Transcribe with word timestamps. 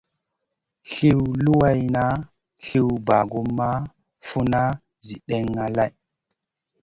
Sliw 0.89 1.21
luwanŋa, 1.43 2.05
sliw 2.65 2.89
bagumʼma, 3.07 3.69
funa, 4.27 4.61
Zi 5.05 5.15
ɗènŋa 5.27 5.65
lèh. 5.77 5.91